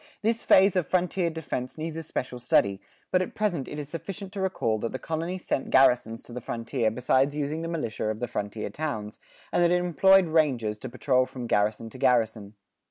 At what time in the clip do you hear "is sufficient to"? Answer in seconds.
3.77-4.41